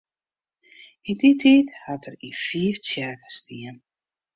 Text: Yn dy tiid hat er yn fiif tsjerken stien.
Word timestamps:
Yn 1.11 1.17
dy 1.25 1.31
tiid 1.43 1.69
hat 1.83 2.07
er 2.09 2.15
yn 2.29 2.35
fiif 2.43 2.77
tsjerken 2.83 3.33
stien. 3.39 3.77